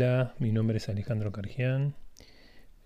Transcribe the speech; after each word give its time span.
Hola, 0.00 0.32
mi 0.38 0.52
nombre 0.52 0.76
es 0.76 0.88
Alejandro 0.88 1.32
Cargián 1.32 1.96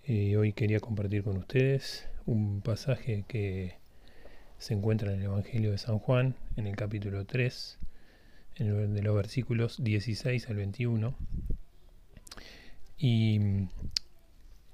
y 0.02 0.34
hoy 0.36 0.54
quería 0.54 0.80
compartir 0.80 1.22
con 1.22 1.36
ustedes 1.36 2.08
un 2.24 2.62
pasaje 2.62 3.26
que 3.28 3.74
se 4.56 4.72
encuentra 4.72 5.12
en 5.12 5.18
el 5.18 5.26
Evangelio 5.26 5.72
de 5.72 5.76
San 5.76 5.98
Juan, 5.98 6.36
en 6.56 6.66
el 6.66 6.74
capítulo 6.74 7.26
3, 7.26 7.78
en 8.54 8.94
de 8.94 9.02
los 9.02 9.14
versículos 9.14 9.84
16 9.84 10.48
al 10.48 10.56
21. 10.56 11.14
Y 12.96 13.40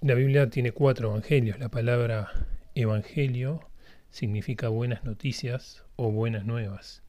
la 0.01 0.15
Biblia 0.15 0.48
tiene 0.48 0.70
cuatro 0.70 1.09
evangelios. 1.09 1.59
La 1.59 1.70
palabra 1.70 2.31
evangelio 2.77 3.69
significa 4.12 4.69
buenas 4.69 5.03
noticias 5.03 5.83
o 5.97 6.12
buenas 6.12 6.45
nuevas. 6.45 7.03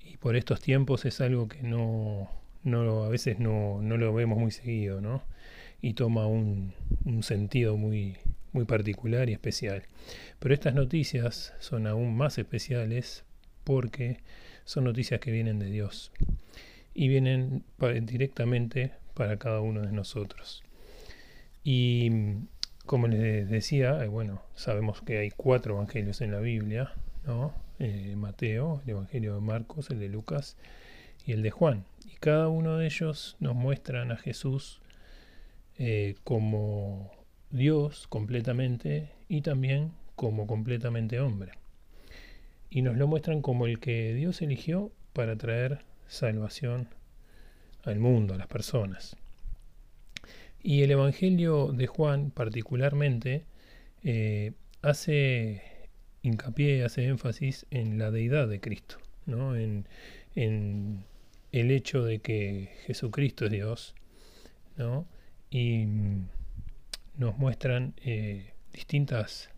Y 0.00 0.16
por 0.16 0.36
estos 0.36 0.62
tiempos 0.62 1.04
es 1.04 1.20
algo 1.20 1.48
que 1.48 1.62
no 1.62 2.43
no, 2.64 3.04
a 3.04 3.08
veces 3.08 3.38
no, 3.38 3.80
no, 3.82 3.96
lo 3.96 4.12
vemos 4.12 4.38
muy 4.38 4.50
seguido, 4.50 5.00
¿no? 5.00 5.22
Y 5.80 5.94
toma 5.94 6.26
un, 6.26 6.72
un 7.04 7.22
sentido 7.22 7.76
muy, 7.76 8.16
muy 8.52 8.64
particular 8.64 9.28
y 9.28 9.34
especial. 9.34 9.84
Pero 10.38 10.54
estas 10.54 10.74
noticias 10.74 11.54
son 11.60 11.86
aún 11.86 12.16
más 12.16 12.38
especiales 12.38 13.24
porque 13.64 14.18
son 14.64 14.84
noticias 14.84 15.20
que 15.20 15.30
vienen 15.30 15.58
de 15.58 15.70
Dios 15.70 16.10
y 16.94 17.08
vienen 17.08 17.64
directamente 18.02 18.92
para 19.14 19.38
cada 19.38 19.60
uno 19.60 19.82
de 19.82 19.92
nosotros. 19.92 20.62
Y 21.64 22.10
como 22.86 23.08
les 23.08 23.48
decía, 23.48 24.02
eh, 24.04 24.08
bueno, 24.08 24.42
sabemos 24.54 25.02
que 25.02 25.18
hay 25.18 25.30
cuatro 25.30 25.74
evangelios 25.74 26.20
en 26.20 26.32
la 26.32 26.40
Biblia, 26.40 26.92
¿no? 27.26 27.52
Eh, 27.78 28.14
Mateo, 28.16 28.80
el 28.84 28.90
evangelio 28.90 29.34
de 29.34 29.40
Marcos, 29.40 29.90
el 29.90 29.98
de 29.98 30.08
Lucas 30.08 30.56
y 31.26 31.32
el 31.32 31.42
de 31.42 31.50
Juan. 31.50 31.84
Cada 32.24 32.48
uno 32.48 32.78
de 32.78 32.86
ellos 32.86 33.36
nos 33.38 33.54
muestran 33.54 34.10
a 34.10 34.16
Jesús 34.16 34.80
eh, 35.76 36.14
como 36.24 37.10
Dios 37.50 38.06
completamente 38.08 39.10
y 39.28 39.42
también 39.42 39.92
como 40.16 40.46
completamente 40.46 41.20
hombre. 41.20 41.52
Y 42.70 42.80
nos 42.80 42.96
lo 42.96 43.08
muestran 43.08 43.42
como 43.42 43.66
el 43.66 43.78
que 43.78 44.14
Dios 44.14 44.40
eligió 44.40 44.90
para 45.12 45.36
traer 45.36 45.80
salvación 46.06 46.88
al 47.82 47.98
mundo, 47.98 48.32
a 48.32 48.38
las 48.38 48.46
personas. 48.46 49.18
Y 50.62 50.80
el 50.80 50.92
Evangelio 50.92 51.72
de 51.72 51.86
Juan 51.88 52.30
particularmente 52.30 53.44
eh, 54.02 54.52
hace 54.80 55.62
hincapié, 56.22 56.84
hace 56.84 57.04
énfasis 57.04 57.66
en 57.70 57.98
la 57.98 58.10
deidad 58.10 58.48
de 58.48 58.60
Cristo, 58.60 58.96
¿no? 59.26 59.56
en, 59.56 59.86
en 60.34 61.04
el 61.60 61.70
hecho 61.70 62.02
de 62.02 62.18
que 62.18 62.70
Jesucristo 62.84 63.44
es 63.44 63.52
Dios, 63.52 63.94
¿no? 64.76 65.06
Y 65.50 65.86
nos 67.16 67.38
muestran 67.38 67.94
eh, 68.04 68.54
distintas 68.72 69.50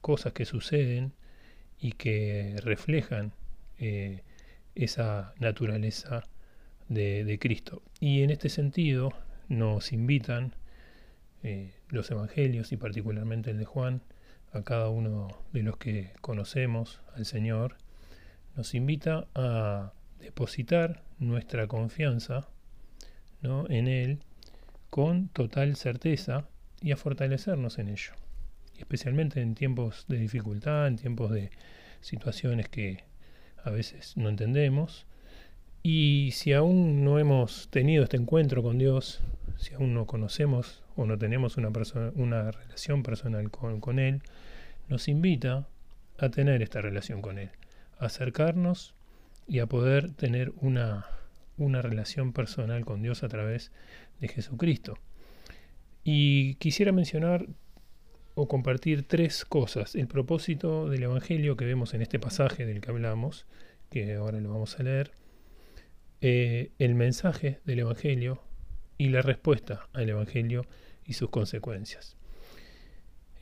cosas 0.00 0.32
que 0.32 0.44
suceden 0.44 1.12
y 1.78 1.92
que 1.92 2.56
reflejan 2.64 3.32
eh, 3.78 4.22
esa 4.74 5.34
naturaleza 5.38 6.24
de, 6.88 7.38
Cristo. 7.40 7.80
Y 8.00 8.22
en 8.22 8.30
este 8.30 8.48
sentido 8.48 9.10
nos 9.48 9.92
invitan 9.92 10.52
eh, 11.44 11.74
los 11.90 12.10
evangelios 12.10 12.72
y 12.72 12.76
particularmente 12.76 13.52
el 13.52 13.58
de 13.58 13.64
Juan, 13.66 14.02
a 14.52 14.62
cada 14.62 14.88
uno 14.88 15.28
de 15.52 15.62
los 15.62 15.76
que 15.76 16.10
conocemos 16.20 17.00
al 17.14 17.24
Señor, 17.24 17.76
nos 18.56 18.74
invita 18.74 19.28
a 19.36 19.92
depositar 20.20 21.02
nuestra 21.18 21.66
confianza 21.66 22.48
¿no? 23.40 23.68
en 23.68 23.88
Él 23.88 24.18
con 24.90 25.28
total 25.28 25.76
certeza 25.76 26.48
y 26.80 26.92
a 26.92 26.96
fortalecernos 26.96 27.78
en 27.78 27.88
ello. 27.88 28.12
Especialmente 28.78 29.40
en 29.40 29.54
tiempos 29.54 30.04
de 30.08 30.18
dificultad, 30.18 30.86
en 30.86 30.96
tiempos 30.96 31.30
de 31.30 31.50
situaciones 32.00 32.68
que 32.68 33.04
a 33.64 33.70
veces 33.70 34.16
no 34.16 34.28
entendemos. 34.28 35.06
Y 35.82 36.30
si 36.32 36.52
aún 36.52 37.04
no 37.04 37.18
hemos 37.18 37.68
tenido 37.70 38.04
este 38.04 38.16
encuentro 38.16 38.62
con 38.62 38.78
Dios, 38.78 39.22
si 39.56 39.74
aún 39.74 39.94
no 39.94 40.06
conocemos 40.06 40.82
o 40.96 41.06
no 41.06 41.16
tenemos 41.18 41.56
una, 41.56 42.50
relación 42.50 43.02
personal 43.02 43.50
con, 43.50 43.80
con 43.80 43.98
Él, 43.98 44.22
nos 44.88 45.08
invita 45.08 45.68
a 46.18 46.28
tener 46.30 46.62
esta 46.62 46.80
relación 46.80 47.22
con 47.22 47.38
Él, 47.38 47.50
a 47.98 48.06
acercarnos 48.06 48.94
y 49.46 49.60
a 49.60 49.66
poder 49.66 50.12
tener 50.12 50.52
una, 50.60 51.06
una 51.56 51.82
relación 51.82 52.32
personal 52.32 52.84
con 52.84 53.02
Dios 53.02 53.22
a 53.22 53.28
través 53.28 53.72
de 54.20 54.28
Jesucristo. 54.28 54.98
Y 56.04 56.54
quisiera 56.56 56.92
mencionar 56.92 57.46
o 58.34 58.48
compartir 58.48 59.08
tres 59.08 59.44
cosas. 59.44 59.94
El 59.94 60.08
propósito 60.08 60.88
del 60.88 61.04
Evangelio 61.04 61.56
que 61.56 61.64
vemos 61.64 61.94
en 61.94 62.02
este 62.02 62.18
pasaje 62.18 62.66
del 62.66 62.80
que 62.80 62.90
hablamos, 62.90 63.46
que 63.90 64.14
ahora 64.14 64.40
lo 64.40 64.50
vamos 64.50 64.78
a 64.78 64.82
leer, 64.82 65.12
eh, 66.20 66.70
el 66.78 66.94
mensaje 66.94 67.60
del 67.64 67.80
Evangelio 67.80 68.42
y 68.98 69.08
la 69.08 69.22
respuesta 69.22 69.88
al 69.92 70.08
Evangelio 70.08 70.66
y 71.04 71.14
sus 71.14 71.30
consecuencias. 71.30 72.16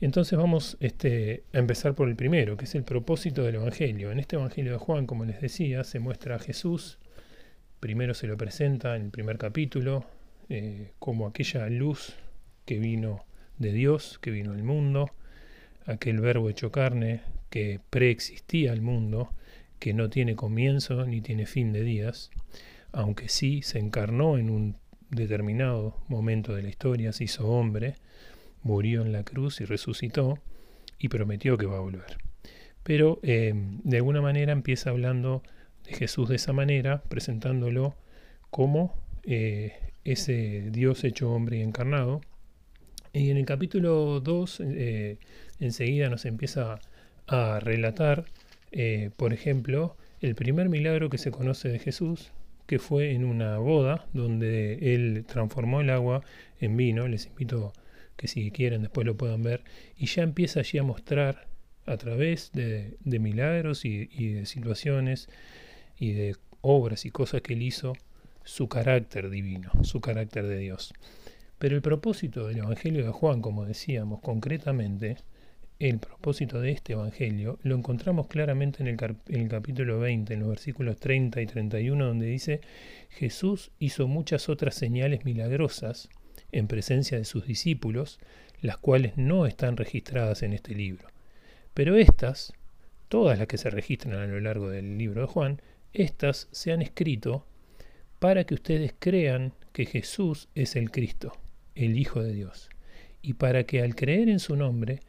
Entonces 0.01 0.37
vamos 0.37 0.77
este, 0.81 1.43
a 1.53 1.59
empezar 1.59 1.95
por 1.95 2.09
el 2.09 2.15
primero, 2.15 2.57
que 2.57 2.65
es 2.65 2.75
el 2.75 2.83
propósito 2.83 3.43
del 3.43 3.55
Evangelio. 3.55 4.11
En 4.11 4.19
este 4.19 4.35
Evangelio 4.35 4.73
de 4.73 4.77
Juan, 4.77 5.05
como 5.05 5.25
les 5.25 5.41
decía, 5.41 5.83
se 5.83 5.99
muestra 5.99 6.35
a 6.35 6.39
Jesús, 6.39 6.99
primero 7.79 8.13
se 8.13 8.27
lo 8.27 8.37
presenta 8.37 8.95
en 8.95 9.03
el 9.03 9.09
primer 9.09 9.37
capítulo, 9.37 10.05
eh, 10.49 10.91
como 10.99 11.27
aquella 11.27 11.67
luz 11.69 12.15
que 12.65 12.77
vino 12.77 13.25
de 13.57 13.71
Dios, 13.71 14.19
que 14.19 14.31
vino 14.31 14.51
al 14.51 14.63
mundo, 14.63 15.11
aquel 15.85 16.19
verbo 16.19 16.49
hecho 16.49 16.71
carne 16.71 17.21
que 17.49 17.79
preexistía 17.89 18.73
al 18.73 18.81
mundo, 18.81 19.29
que 19.79 19.93
no 19.93 20.09
tiene 20.09 20.35
comienzo 20.35 21.05
ni 21.05 21.21
tiene 21.21 21.45
fin 21.45 21.71
de 21.71 21.83
días, 21.83 22.31
aunque 22.91 23.29
sí 23.29 23.61
se 23.61 23.79
encarnó 23.79 24.37
en 24.37 24.49
un 24.49 24.75
determinado 25.09 25.97
momento 26.07 26.53
de 26.53 26.63
la 26.63 26.69
historia, 26.69 27.13
se 27.13 27.25
hizo 27.25 27.47
hombre, 27.47 27.95
murió 28.63 29.01
en 29.01 29.11
la 29.11 29.23
cruz 29.23 29.61
y 29.61 29.65
resucitó 29.65 30.39
y 30.99 31.09
prometió 31.09 31.57
que 31.57 31.65
va 31.65 31.77
a 31.77 31.81
volver. 31.81 32.17
Pero 32.83 33.19
eh, 33.23 33.53
de 33.55 33.97
alguna 33.97 34.21
manera 34.21 34.51
empieza 34.51 34.91
hablando 34.91 35.41
de 35.85 35.95
Jesús 35.95 36.29
de 36.29 36.35
esa 36.35 36.53
manera, 36.53 37.01
presentándolo 37.09 37.95
como 38.51 38.95
eh, 39.23 39.73
ese 40.03 40.69
Dios 40.71 41.03
hecho 41.03 41.31
hombre 41.31 41.57
y 41.57 41.61
encarnado. 41.61 42.21
Y 43.11 43.29
en 43.29 43.37
el 43.37 43.45
capítulo 43.45 44.19
2 44.19 44.61
eh, 44.65 45.17
enseguida 45.59 46.09
nos 46.09 46.25
empieza 46.25 46.79
a 47.27 47.59
relatar, 47.59 48.25
por 49.15 49.33
ejemplo, 49.33 49.95
el 50.21 50.35
primer 50.35 50.69
milagro 50.69 51.09
que 51.09 51.17
se 51.17 51.31
conoce 51.31 51.69
de 51.69 51.79
Jesús, 51.79 52.31
que 52.67 52.77
fue 52.77 53.13
en 53.13 53.25
una 53.25 53.57
boda 53.57 54.05
donde 54.13 54.93
él 54.93 55.25
transformó 55.27 55.81
el 55.81 55.89
agua 55.89 56.21
en 56.59 56.77
vino. 56.77 57.07
Les 57.07 57.27
invito 57.27 57.73
que 58.17 58.27
si 58.27 58.51
quieren 58.51 58.81
después 58.81 59.05
lo 59.05 59.17
puedan 59.17 59.43
ver, 59.43 59.63
y 59.97 60.05
ya 60.07 60.23
empieza 60.23 60.61
allí 60.61 60.77
a 60.77 60.83
mostrar 60.83 61.47
a 61.85 61.97
través 61.97 62.51
de, 62.53 62.97
milagros 63.03 63.85
y, 63.85 64.05
de 64.05 64.45
situaciones 64.45 65.29
y 65.99 66.13
de 66.13 66.35
obras 66.61 67.05
y 67.05 67.11
cosas 67.11 67.41
que 67.41 67.53
él 67.53 67.61
hizo 67.61 67.93
su 68.43 68.67
carácter 68.67 69.29
divino, 69.29 69.71
su 69.83 70.01
carácter 70.01 70.47
de 70.47 70.57
Dios. 70.57 70.93
Pero 71.57 71.75
el 71.75 71.81
propósito 71.81 72.47
del 72.47 72.57
Evangelio 72.57 73.05
de 73.05 73.11
Juan, 73.11 73.41
como 73.41 73.65
decíamos 73.65 74.21
concretamente, 74.21 75.17
el 75.79 75.99
propósito 75.99 76.61
de 76.61 76.71
este 76.71 76.93
Evangelio 76.93 77.59
lo 77.63 77.75
encontramos 77.75 78.27
claramente 78.27 78.81
en 78.81 78.87
el, 78.87 78.97
en 79.27 79.41
el, 79.41 79.49
capítulo 79.49 79.99
20, 79.99 80.33
en 80.33 80.39
los 80.39 80.49
versículos 80.49 80.97
30 80.97 81.41
y 81.41 81.45
31, 81.45 82.05
donde 82.05 82.27
dice, 82.27 82.61
Jesús 83.09 83.71
hizo 83.79 84.07
muchas 84.07 84.49
otras 84.49 84.75
señales 84.75 85.25
milagrosas 85.25 86.09
en 86.57 86.67
presencia 86.67 87.17
de 87.17 87.25
sus 87.25 87.45
discípulos, 87.45 88.19
las 88.61 88.77
cuales 88.77 89.17
no 89.17 89.45
están 89.45 89.77
registradas 89.77 90.41
en 90.43 90.53
este 90.53 90.73
libro. 90.73 91.07
Pero 91.73 91.95
estas, 91.95 92.53
todas 93.09 93.37
las 93.37 93.47
que 93.47 93.57
se 93.57 93.69
registran 93.69 94.15
a 94.15 94.25
lo 94.25 94.39
largo 94.39 94.69
del 94.69 94.97
libro 94.97 95.21
de 95.21 95.27
Juan, 95.27 95.61
estas 95.93 96.47
se 96.51 96.71
han 96.71 96.81
escrito 96.81 97.45
para 98.19 98.45
que 98.45 98.53
ustedes 98.53 98.93
crean 98.97 99.53
que 99.73 99.85
Jesús 99.85 100.47
es 100.55 100.75
el 100.75 100.91
Cristo, 100.91 101.37
el 101.75 101.97
Hijo 101.97 102.23
de 102.23 102.33
Dios, 102.33 102.69
y 103.21 103.33
para 103.33 103.65
que 103.65 103.81
al 103.81 103.95
creer 103.95 104.29
en 104.29 104.39
su 104.39 104.55
nombre 104.55 105.01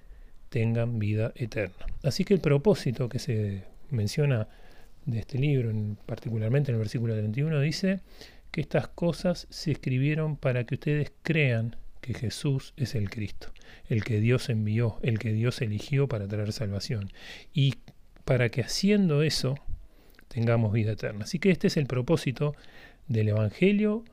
tengan 0.48 0.98
vida 0.98 1.32
eterna. 1.36 1.86
Así 2.02 2.24
que 2.24 2.34
el 2.34 2.40
propósito 2.40 3.08
que 3.08 3.18
se 3.18 3.62
menciona 3.90 4.48
de 5.04 5.20
este 5.20 5.38
libro, 5.38 5.72
particularmente 6.04 6.72
en 6.72 6.76
el 6.76 6.80
versículo 6.80 7.14
31, 7.14 7.60
dice, 7.60 8.00
que 8.50 8.60
estas 8.60 8.88
cosas 8.88 9.46
se 9.50 9.72
escribieron 9.72 10.36
para 10.36 10.64
que 10.64 10.74
ustedes 10.74 11.12
crean 11.22 11.76
que 12.00 12.14
Jesús 12.14 12.72
es 12.76 12.94
el 12.94 13.10
Cristo, 13.10 13.52
el 13.88 14.04
que 14.04 14.20
Dios 14.20 14.48
envió, 14.48 14.98
el 15.02 15.18
que 15.18 15.32
Dios 15.32 15.60
eligió 15.60 16.08
para 16.08 16.28
traer 16.28 16.52
salvación, 16.52 17.12
y 17.52 17.74
para 18.24 18.48
que 18.48 18.62
haciendo 18.62 19.22
eso 19.22 19.56
tengamos 20.28 20.72
vida 20.72 20.92
eterna. 20.92 21.24
Así 21.24 21.38
que 21.38 21.50
este 21.50 21.66
es 21.66 21.76
el 21.76 21.86
propósito 21.86 22.54
del 23.08 23.28
Evangelio 23.28 24.04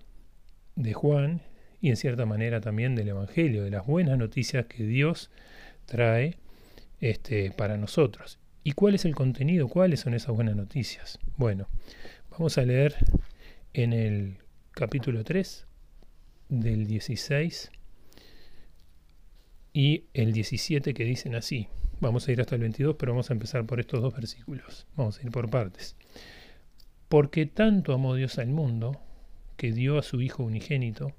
de 0.75 0.93
Juan 0.93 1.41
y 1.81 1.89
en 1.89 1.97
cierta 1.97 2.25
manera 2.25 2.61
también 2.61 2.95
del 2.95 3.09
Evangelio, 3.09 3.63
de 3.63 3.69
las 3.69 3.85
buenas 3.85 4.17
noticias 4.17 4.65
que 4.67 4.85
Dios 4.85 5.29
trae 5.85 6.37
este, 7.01 7.51
para 7.51 7.77
nosotros. 7.77 8.39
¿Y 8.63 8.71
cuál 8.71 8.95
es 8.95 9.03
el 9.03 9.13
contenido? 9.13 9.67
¿Cuáles 9.67 9.99
son 9.99 10.13
esas 10.13 10.33
buenas 10.33 10.55
noticias? 10.55 11.19
Bueno, 11.35 11.67
vamos 12.31 12.57
a 12.57 12.63
leer 12.63 12.95
en 13.73 13.91
el 13.91 14.37
capítulo 14.71 15.23
3 15.23 15.65
del 16.49 16.85
16 16.85 17.71
y 19.73 20.05
el 20.13 20.31
17 20.31 20.93
que 20.93 21.03
dicen 21.03 21.33
así. 21.33 21.67
Vamos 21.99 22.27
a 22.27 22.31
ir 22.31 22.41
hasta 22.41 22.55
el 22.55 22.61
22, 22.61 22.95
pero 22.99 23.13
vamos 23.13 23.29
a 23.31 23.33
empezar 23.33 23.65
por 23.65 23.79
estos 23.79 24.01
dos 24.01 24.13
versículos. 24.13 24.85
Vamos 24.95 25.17
a 25.17 25.23
ir 25.23 25.31
por 25.31 25.49
partes. 25.49 25.95
Porque 27.09 27.45
tanto 27.45 27.93
amó 27.93 28.13
Dios 28.13 28.37
al 28.37 28.49
mundo, 28.49 29.01
que 29.57 29.71
dio 29.71 29.97
a 29.97 30.03
su 30.03 30.21
Hijo 30.21 30.43
unigénito, 30.43 31.15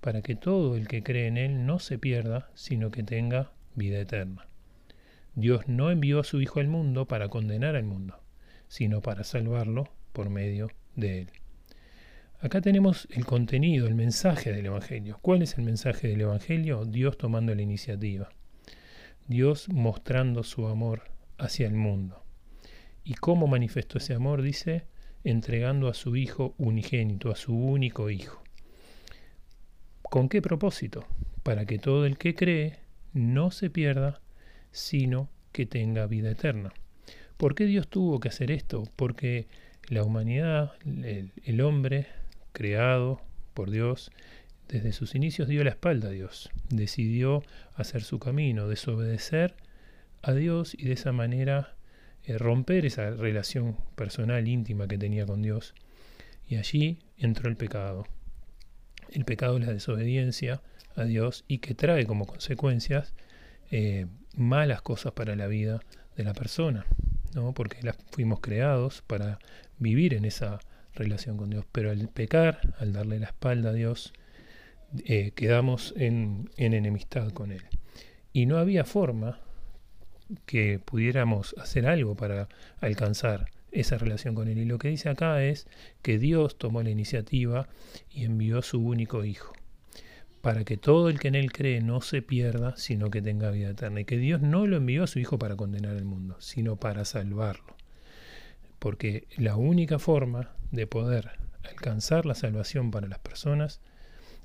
para 0.00 0.22
que 0.22 0.34
todo 0.34 0.76
el 0.76 0.88
que 0.88 1.02
cree 1.02 1.26
en 1.26 1.36
Él 1.36 1.66
no 1.66 1.78
se 1.78 1.98
pierda, 1.98 2.50
sino 2.54 2.90
que 2.90 3.02
tenga 3.02 3.52
vida 3.74 4.00
eterna. 4.00 4.46
Dios 5.34 5.68
no 5.68 5.90
envió 5.90 6.20
a 6.20 6.24
su 6.24 6.40
Hijo 6.40 6.60
al 6.60 6.68
mundo 6.68 7.06
para 7.06 7.28
condenar 7.28 7.76
al 7.76 7.84
mundo, 7.84 8.22
sino 8.68 9.02
para 9.02 9.24
salvarlo 9.24 9.92
por 10.12 10.30
medio 10.30 10.70
de 10.96 11.22
él. 11.22 11.41
Acá 12.42 12.60
tenemos 12.60 13.06
el 13.12 13.24
contenido, 13.24 13.86
el 13.86 13.94
mensaje 13.94 14.52
del 14.52 14.66
Evangelio. 14.66 15.16
¿Cuál 15.22 15.42
es 15.42 15.56
el 15.58 15.64
mensaje 15.64 16.08
del 16.08 16.22
Evangelio? 16.22 16.84
Dios 16.84 17.16
tomando 17.16 17.54
la 17.54 17.62
iniciativa. 17.62 18.30
Dios 19.28 19.68
mostrando 19.68 20.42
su 20.42 20.66
amor 20.66 21.04
hacia 21.38 21.68
el 21.68 21.74
mundo. 21.74 22.24
¿Y 23.04 23.14
cómo 23.14 23.46
manifestó 23.46 23.98
ese 23.98 24.14
amor? 24.14 24.42
Dice, 24.42 24.86
entregando 25.22 25.86
a 25.86 25.94
su 25.94 26.16
Hijo 26.16 26.56
unigénito, 26.58 27.30
a 27.30 27.36
su 27.36 27.56
único 27.56 28.10
Hijo. 28.10 28.42
¿Con 30.02 30.28
qué 30.28 30.42
propósito? 30.42 31.06
Para 31.44 31.64
que 31.64 31.78
todo 31.78 32.06
el 32.06 32.18
que 32.18 32.34
cree 32.34 32.80
no 33.12 33.52
se 33.52 33.70
pierda, 33.70 34.20
sino 34.72 35.30
que 35.52 35.64
tenga 35.64 36.08
vida 36.08 36.32
eterna. 36.32 36.72
¿Por 37.36 37.54
qué 37.54 37.66
Dios 37.66 37.86
tuvo 37.86 38.18
que 38.18 38.30
hacer 38.30 38.50
esto? 38.50 38.82
Porque 38.96 39.46
la 39.88 40.02
humanidad, 40.02 40.72
el, 40.84 41.60
hombre 41.60 42.08
creado 42.52 43.20
por 43.54 43.70
Dios, 43.70 44.10
desde 44.68 44.92
sus 44.92 45.14
inicios 45.14 45.48
dio 45.48 45.64
la 45.64 45.70
espalda 45.70 46.08
a 46.08 46.12
Dios, 46.12 46.50
decidió 46.70 47.42
hacer 47.74 48.02
su 48.02 48.18
camino, 48.18 48.68
desobedecer 48.68 49.54
a 50.22 50.32
Dios 50.32 50.74
y 50.78 50.84
de 50.84 50.92
esa 50.92 51.12
manera 51.12 51.74
eh, 52.24 52.38
romper 52.38 52.86
esa 52.86 53.10
relación 53.10 53.76
personal 53.96 54.46
íntima 54.46 54.86
que 54.86 54.96
tenía 54.96 55.26
con 55.26 55.42
Dios. 55.42 55.74
Y 56.46 56.56
allí 56.56 56.98
entró 57.18 57.48
el 57.48 57.56
pecado. 57.56 58.06
El 59.10 59.24
pecado 59.24 59.58
es 59.58 59.66
la 59.66 59.72
desobediencia 59.72 60.62
a 60.94 61.04
Dios 61.04 61.44
y 61.48 61.58
que 61.58 61.74
trae 61.74 62.06
como 62.06 62.26
consecuencias 62.26 63.14
eh, 63.70 64.06
malas 64.36 64.82
cosas 64.82 65.12
para 65.12 65.36
la 65.36 65.46
vida 65.46 65.80
de 66.16 66.24
la 66.24 66.34
persona, 66.34 66.86
¿no? 67.34 67.52
porque 67.52 67.78
fuimos 68.10 68.40
creados 68.40 69.02
para 69.02 69.38
vivir 69.78 70.14
en 70.14 70.24
esa 70.24 70.60
relación 70.94 71.36
con 71.36 71.50
Dios, 71.50 71.64
pero 71.72 71.90
al 71.90 72.08
pecar, 72.08 72.74
al 72.78 72.92
darle 72.92 73.18
la 73.18 73.26
espalda 73.26 73.70
a 73.70 73.72
Dios, 73.72 74.12
eh, 75.04 75.32
quedamos 75.34 75.94
en, 75.96 76.50
en 76.56 76.74
enemistad 76.74 77.30
con 77.30 77.52
Él. 77.52 77.62
Y 78.32 78.46
no 78.46 78.58
había 78.58 78.84
forma 78.84 79.40
que 80.46 80.78
pudiéramos 80.78 81.54
hacer 81.58 81.86
algo 81.86 82.14
para 82.14 82.48
alcanzar 82.80 83.46
esa 83.70 83.98
relación 83.98 84.34
con 84.34 84.48
Él. 84.48 84.58
Y 84.58 84.64
lo 84.64 84.78
que 84.78 84.88
dice 84.88 85.08
acá 85.08 85.42
es 85.42 85.66
que 86.02 86.18
Dios 86.18 86.58
tomó 86.58 86.82
la 86.82 86.90
iniciativa 86.90 87.68
y 88.10 88.24
envió 88.24 88.58
a 88.58 88.62
su 88.62 88.80
único 88.80 89.24
Hijo 89.24 89.52
para 90.42 90.64
que 90.64 90.76
todo 90.76 91.08
el 91.08 91.20
que 91.20 91.28
en 91.28 91.36
él 91.36 91.52
cree 91.52 91.80
no 91.80 92.00
se 92.00 92.20
pierda, 92.20 92.76
sino 92.76 93.10
que 93.10 93.22
tenga 93.22 93.50
vida 93.52 93.70
eterna. 93.70 94.00
Y 94.00 94.04
que 94.04 94.18
Dios 94.18 94.42
no 94.42 94.66
lo 94.66 94.76
envió 94.76 95.04
a 95.04 95.06
su 95.06 95.20
Hijo 95.20 95.38
para 95.38 95.56
condenar 95.56 95.96
al 95.96 96.04
mundo, 96.04 96.36
sino 96.40 96.76
para 96.76 97.04
salvarlo. 97.04 97.76
Porque 98.82 99.28
la 99.36 99.54
única 99.54 100.00
forma 100.00 100.56
de 100.72 100.88
poder 100.88 101.30
alcanzar 101.62 102.26
la 102.26 102.34
salvación 102.34 102.90
para 102.90 103.06
las 103.06 103.20
personas 103.20 103.80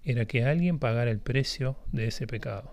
era 0.03 0.25
que 0.25 0.43
alguien 0.43 0.77
pagara 0.77 1.09
el 1.09 1.17
precio 1.17 1.75
de 1.91 2.05
ese 2.05 2.27
pecado. 2.27 2.71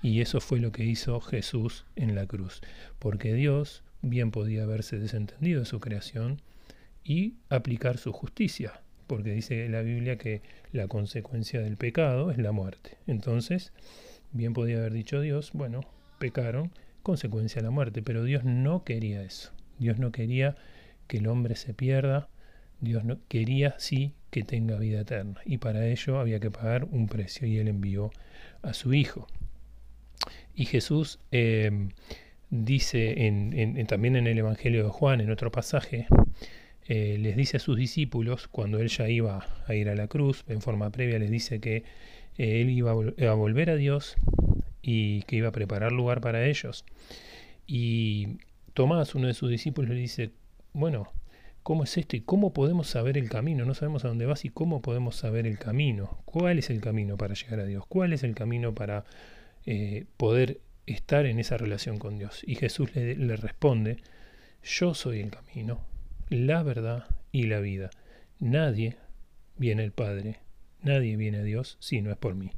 Y 0.00 0.22
eso 0.22 0.40
fue 0.40 0.58
lo 0.58 0.72
que 0.72 0.86
hizo 0.86 1.20
Jesús 1.20 1.84
en 1.96 2.14
la 2.14 2.24
cruz. 2.24 2.62
Porque 2.98 3.34
Dios 3.34 3.84
bien 4.00 4.30
podía 4.30 4.62
haberse 4.62 4.98
desentendido 4.98 5.60
de 5.60 5.66
su 5.66 5.80
creación 5.80 6.40
y 7.04 7.34
aplicar 7.50 7.98
su 7.98 8.14
justicia, 8.14 8.80
porque 9.06 9.32
dice 9.32 9.68
la 9.68 9.82
Biblia 9.82 10.16
que 10.16 10.40
la 10.72 10.88
consecuencia 10.88 11.60
del 11.60 11.76
pecado 11.76 12.30
es 12.30 12.38
la 12.38 12.52
muerte. 12.52 12.96
Entonces, 13.06 13.74
bien 14.32 14.54
podía 14.54 14.78
haber 14.78 14.94
dicho 14.94 15.20
Dios, 15.20 15.50
bueno, 15.52 15.82
pecaron, 16.18 16.72
consecuencia 17.02 17.60
de 17.60 17.66
la 17.66 17.70
muerte, 17.70 18.00
pero 18.00 18.24
Dios 18.24 18.44
no 18.44 18.82
quería 18.82 19.22
eso. 19.22 19.52
Dios 19.78 19.98
no 19.98 20.10
quería 20.10 20.56
que 21.06 21.18
el 21.18 21.26
hombre 21.28 21.56
se 21.56 21.74
pierda, 21.74 22.28
Dios 22.80 23.04
no 23.04 23.18
quería 23.28 23.74
sí 23.78 24.12
que 24.30 24.42
tenga 24.42 24.78
vida 24.78 25.00
eterna 25.00 25.40
y 25.44 25.58
para 25.58 25.86
ello 25.86 26.18
había 26.18 26.40
que 26.40 26.50
pagar 26.50 26.84
un 26.84 27.06
precio 27.08 27.46
y 27.46 27.58
él 27.58 27.68
envió 27.68 28.10
a 28.62 28.74
su 28.74 28.92
hijo. 28.92 29.26
Y 30.54 30.64
Jesús 30.66 31.18
eh, 31.32 31.88
dice 32.50 33.26
en, 33.26 33.86
también 33.86 34.16
en 34.16 34.26
el 34.26 34.38
Evangelio 34.38 34.84
de 34.84 34.90
Juan, 34.90 35.20
en 35.20 35.30
otro 35.30 35.50
pasaje, 35.50 36.06
eh, 36.88 37.18
les 37.20 37.36
dice 37.36 37.56
a 37.56 37.60
sus 37.60 37.76
discípulos, 37.76 38.48
cuando 38.48 38.78
él 38.78 38.88
ya 38.88 39.08
iba 39.08 39.46
a 39.66 39.74
ir 39.74 39.88
a 39.88 39.94
la 39.94 40.06
cruz, 40.08 40.44
en 40.48 40.60
forma 40.60 40.90
previa 40.90 41.18
les 41.18 41.30
dice 41.30 41.60
que 41.60 41.84
eh, 42.38 42.60
él 42.62 42.70
iba 42.70 42.92
a, 42.92 43.32
volver 43.34 43.70
a 43.70 43.76
Dios 43.76 44.16
y 44.82 45.22
que 45.22 45.36
iba 45.36 45.48
a 45.48 45.52
preparar 45.52 45.92
lugar 45.92 46.20
para 46.20 46.46
ellos. 46.46 46.84
Y 47.66 48.38
Tomás, 48.72 49.14
uno 49.14 49.26
de 49.26 49.34
sus 49.34 49.50
discípulos, 49.50 49.90
le 49.90 49.96
dice, 49.96 50.30
bueno, 50.76 51.10
¿cómo 51.62 51.84
es 51.84 51.96
esto 51.96 52.16
y 52.16 52.20
cómo 52.20 52.52
podemos 52.52 52.86
saber 52.86 53.16
el 53.16 53.30
camino? 53.30 53.64
No 53.64 53.72
sabemos 53.72 54.04
a 54.04 54.08
dónde 54.08 54.26
vas 54.26 54.44
y 54.44 54.50
cómo 54.50 54.82
podemos 54.82 55.16
saber 55.16 55.46
el 55.46 55.58
camino. 55.58 56.18
¿Cuál 56.26 56.58
es 56.58 56.68
el 56.68 56.82
camino 56.82 57.16
para 57.16 57.32
llegar 57.32 57.60
a 57.60 57.64
Dios? 57.64 57.86
¿Cuál 57.88 58.12
es 58.12 58.22
el 58.22 58.34
camino 58.34 58.74
para 58.74 59.06
eh, 59.64 60.04
poder 60.18 60.60
estar 60.84 61.24
en 61.24 61.38
esa 61.38 61.56
relación 61.56 61.98
con 61.98 62.18
Dios? 62.18 62.42
Y 62.46 62.56
Jesús 62.56 62.94
le 62.94 63.36
responde, 63.36 63.96
yo 64.62 64.92
soy 64.92 65.20
el 65.20 65.30
camino, 65.30 65.80
la 66.28 66.62
verdad 66.62 67.06
y 67.32 67.44
la 67.44 67.60
vida. 67.60 67.88
Nadie 68.38 68.98
viene 69.56 69.82
al 69.82 69.92
Padre, 69.92 70.40
nadie 70.82 71.16
viene 71.16 71.38
a 71.38 71.42
Dios 71.42 71.78
si 71.80 72.02
no 72.02 72.10
es 72.10 72.18
por 72.18 72.34
mí. 72.34 72.50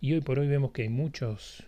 Y 0.00 0.14
hoy 0.14 0.22
por 0.22 0.38
hoy 0.38 0.48
vemos 0.48 0.72
que 0.72 0.80
hay 0.80 0.88
muchas 0.88 1.62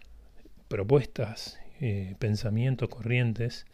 propuestas, 0.69 1.61
eh, 1.83 2.15
pensamientos, 2.19 2.89
corrientes 2.89 3.67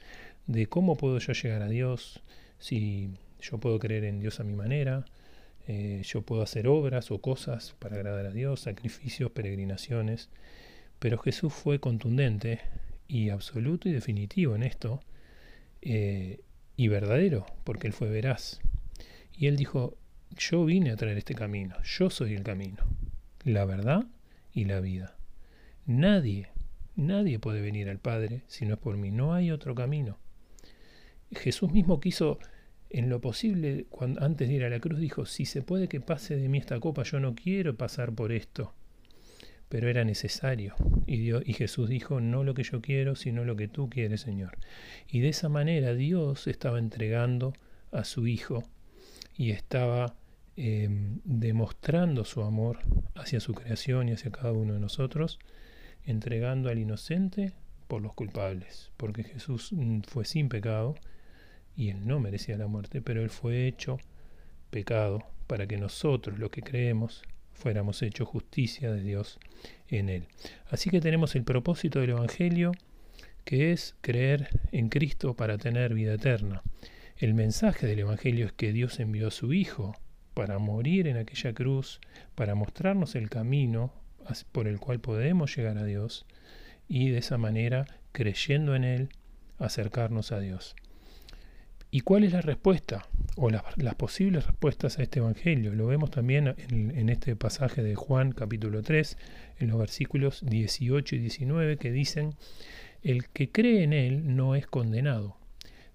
de 0.46 0.66
cómo 0.66 0.96
puedo 0.96 1.18
yo 1.18 1.32
llegar 1.32 1.62
a 1.62 1.68
Dios, 1.68 2.22
si 2.58 3.10
yo 3.40 3.58
puedo 3.58 3.78
creer 3.78 4.04
en 4.04 4.20
Dios 4.20 4.40
a 4.40 4.44
mi 4.44 4.54
manera, 4.54 5.04
eh, 5.66 6.02
yo 6.04 6.22
puedo 6.22 6.42
hacer 6.42 6.68
obras 6.68 7.10
o 7.10 7.20
cosas 7.20 7.74
para 7.78 7.96
agradar 7.96 8.26
a 8.26 8.30
Dios, 8.30 8.60
sacrificios, 8.60 9.30
peregrinaciones. 9.32 10.30
Pero 10.98 11.18
Jesús 11.18 11.52
fue 11.52 11.80
contundente 11.80 12.60
y 13.08 13.30
absoluto 13.30 13.88
y 13.88 13.92
definitivo 13.92 14.54
en 14.54 14.62
esto. 14.62 15.00
Eh, 15.82 16.40
y 16.76 16.88
verdadero, 16.88 17.46
porque 17.64 17.86
Él 17.86 17.92
fue 17.92 18.08
veraz. 18.08 18.60
Y 19.32 19.46
Él 19.46 19.56
dijo, 19.56 19.96
yo 20.36 20.64
vine 20.64 20.90
a 20.90 20.96
traer 20.96 21.18
este 21.18 21.34
camino, 21.34 21.76
yo 21.82 22.10
soy 22.10 22.34
el 22.34 22.42
camino, 22.42 22.84
la 23.44 23.64
verdad 23.64 24.04
y 24.52 24.64
la 24.64 24.80
vida. 24.80 25.16
Nadie, 25.86 26.48
nadie 26.94 27.38
puede 27.38 27.60
venir 27.60 27.88
al 27.88 27.98
Padre 27.98 28.42
si 28.46 28.66
no 28.66 28.74
es 28.74 28.80
por 28.80 28.96
mí, 28.96 29.10
no 29.10 29.34
hay 29.34 29.50
otro 29.50 29.74
camino. 29.74 30.18
Jesús 31.32 31.72
mismo 31.72 32.00
quiso, 32.00 32.38
en 32.90 33.08
lo 33.08 33.20
posible, 33.20 33.86
antes 34.20 34.48
de 34.48 34.54
ir 34.54 34.64
a 34.64 34.70
la 34.70 34.80
cruz, 34.80 35.00
dijo, 35.00 35.26
si 35.26 35.44
se 35.44 35.62
puede 35.62 35.88
que 35.88 36.00
pase 36.00 36.36
de 36.36 36.48
mí 36.48 36.58
esta 36.58 36.78
copa, 36.80 37.02
yo 37.02 37.20
no 37.20 37.34
quiero 37.34 37.76
pasar 37.76 38.12
por 38.12 38.32
esto 38.32 38.74
pero 39.68 39.88
era 39.88 40.04
necesario. 40.04 40.74
Y, 41.06 41.34
y 41.34 41.52
Jesús 41.54 41.88
dijo, 41.88 42.20
no 42.20 42.44
lo 42.44 42.54
que 42.54 42.62
yo 42.62 42.80
quiero, 42.80 43.16
sino 43.16 43.44
lo 43.44 43.56
que 43.56 43.68
tú 43.68 43.88
quieres, 43.90 44.20
Señor. 44.20 44.58
Y 45.08 45.20
de 45.20 45.30
esa 45.30 45.48
manera 45.48 45.94
Dios 45.94 46.46
estaba 46.46 46.78
entregando 46.78 47.52
a 47.92 48.04
su 48.04 48.26
Hijo 48.26 48.64
y 49.36 49.50
estaba 49.50 50.14
em, 50.56 51.20
demostrando 51.24 52.24
su 52.24 52.42
amor 52.42 52.78
hacia 53.14 53.40
su 53.40 53.54
creación 53.54 54.08
y 54.08 54.12
hacia 54.12 54.30
cada 54.30 54.52
uno 54.52 54.74
de 54.74 54.80
nosotros, 54.80 55.38
entregando 56.04 56.70
al 56.70 56.78
inocente 56.78 57.52
por 57.88 58.02
los 58.02 58.14
culpables, 58.14 58.90
porque 58.96 59.24
Jesús 59.24 59.72
mm, 59.72 60.00
fue 60.02 60.24
sin 60.24 60.48
pecado 60.48 60.94
y 61.76 61.90
él 61.90 62.06
no 62.06 62.20
merecía 62.20 62.56
la 62.56 62.66
muerte, 62.66 63.02
pero 63.02 63.22
él 63.22 63.30
fue 63.30 63.66
hecho 63.66 63.98
pecado 64.70 65.22
para 65.46 65.66
que 65.66 65.76
nosotros, 65.76 66.38
los 66.38 66.50
que 66.50 66.62
creemos, 66.62 67.22
fuéramos 67.52 68.02
hechos 68.02 68.28
justicia 68.28 68.92
de 68.92 69.02
Dios 69.02 69.38
en 69.88 70.08
él. 70.08 70.26
Así 70.70 70.90
que 70.90 71.00
tenemos 71.00 71.34
el 71.36 71.44
propósito 71.44 72.00
del 72.00 72.10
Evangelio, 72.10 72.72
que 73.44 73.72
es 73.72 73.94
creer 74.00 74.48
en 74.72 74.88
Cristo 74.88 75.34
para 75.34 75.58
tener 75.58 75.94
vida 75.94 76.14
eterna. 76.14 76.62
El 77.16 77.34
mensaje 77.34 77.86
del 77.86 78.00
Evangelio 78.00 78.46
es 78.46 78.52
que 78.52 78.72
Dios 78.72 78.98
envió 79.00 79.28
a 79.28 79.30
su 79.30 79.52
Hijo 79.52 79.94
para 80.34 80.58
morir 80.58 81.06
en 81.06 81.16
aquella 81.16 81.54
cruz, 81.54 82.00
para 82.34 82.54
mostrarnos 82.54 83.14
el 83.14 83.30
camino 83.30 83.92
por 84.52 84.66
el 84.66 84.80
cual 84.80 85.00
podemos 85.00 85.56
llegar 85.56 85.78
a 85.78 85.84
Dios 85.84 86.26
y 86.88 87.10
de 87.10 87.18
esa 87.18 87.38
manera, 87.38 87.86
creyendo 88.12 88.74
en 88.74 88.84
Él, 88.84 89.08
acercarnos 89.58 90.32
a 90.32 90.40
Dios. 90.40 90.76
¿Y 91.96 92.02
cuál 92.02 92.24
es 92.24 92.34
la 92.34 92.42
respuesta? 92.42 93.08
O 93.36 93.48
las 93.48 93.94
posibles 93.94 94.44
respuestas 94.44 94.98
a 94.98 95.02
este 95.02 95.20
Evangelio. 95.20 95.72
Lo 95.72 95.86
vemos 95.86 96.10
también 96.10 96.54
en, 96.68 96.90
en, 96.90 97.08
este 97.08 97.36
pasaje 97.36 97.82
de 97.82 97.94
Juan 97.94 98.32
capítulo 98.32 98.82
3, 98.82 99.16
en 99.60 99.68
los 99.68 99.78
versículos 99.78 100.44
18 100.44 101.16
y 101.16 101.18
19, 101.20 101.78
que 101.78 101.90
dicen, 101.90 102.34
el 103.02 103.28
que 103.28 103.50
cree 103.50 103.82
en 103.82 103.94
Él 103.94 104.36
no 104.36 104.54
es 104.54 104.66
condenado, 104.66 105.38